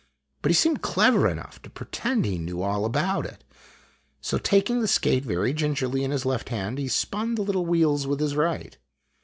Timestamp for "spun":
6.87-7.35